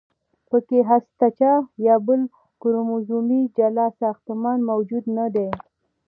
پکې 0.49 0.79
هستچه 0.89 1.51
یا 1.85 1.95
بل 2.07 2.21
کروموزومي 2.61 3.41
جلا 3.57 3.87
ساختمان 4.01 4.59
موجود 4.69 5.05
نه 5.17 5.25
دی. 5.35 5.47